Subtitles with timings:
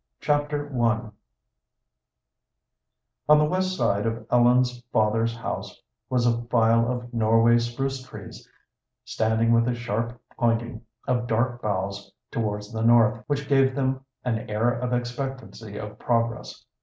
[0.19, 1.11] ]Chapter I
[3.29, 8.49] On the west side of Ellen's father's house was a file of Norway spruce trees,
[9.05, 14.49] standing with a sharp pointing of dark boughs towards the north, which gave them an
[14.49, 16.65] air of expectancy of progress.